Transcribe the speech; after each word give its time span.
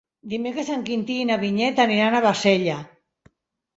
Dimecres 0.29 0.71
en 0.75 0.85
Quintí 0.87 1.17
i 1.25 1.29
na 1.31 1.37
Vinyet 1.45 1.83
aniran 1.85 2.17
a 2.17 2.23
Bassella. 2.29 2.79